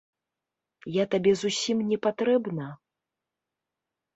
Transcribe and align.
Я 0.95 1.03
табе 1.13 1.33
зусім 1.41 1.77
не 1.91 1.97
патрэбна? 2.07 2.67